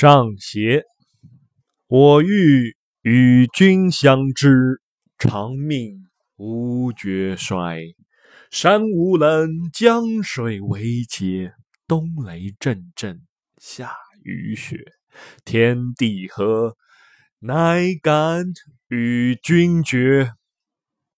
[0.00, 0.84] 上邪，
[1.86, 4.80] 我欲与君相知，
[5.18, 7.82] 长命无绝衰。
[8.50, 11.52] 山无棱，江水为竭，
[11.86, 13.20] 冬雷阵阵，
[13.58, 13.92] 夏
[14.22, 14.78] 雨雪，
[15.44, 16.78] 天地合，
[17.40, 18.46] 乃敢
[18.88, 20.32] 与君绝。